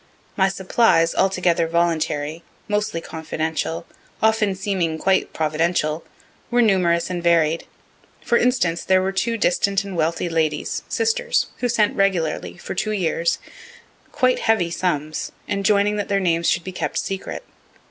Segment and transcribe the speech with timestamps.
[0.35, 3.85] My supplies, altogether voluntary, mostly confidential,
[4.19, 6.03] often seeming quite Providential,
[6.49, 7.65] were numerous and varied.
[8.25, 12.93] For instance, there were two distant and wealthy ladies, sisters, who sent regularly, for two
[12.93, 13.37] years,
[14.11, 17.43] quite heavy sums, enjoining that their names should be kept secret.